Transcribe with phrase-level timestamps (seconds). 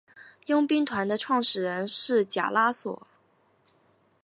[0.47, 3.03] 佣兵团的创始人是贾拉索。